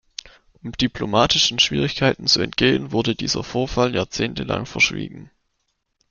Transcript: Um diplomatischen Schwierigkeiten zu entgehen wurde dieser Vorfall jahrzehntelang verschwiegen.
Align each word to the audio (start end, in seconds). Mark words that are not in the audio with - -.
Um 0.63 0.71
diplomatischen 0.71 1.59
Schwierigkeiten 1.59 2.25
zu 2.25 2.41
entgehen 2.41 2.91
wurde 2.91 3.13
dieser 3.13 3.43
Vorfall 3.43 3.93
jahrzehntelang 3.93 4.65
verschwiegen. 4.65 5.29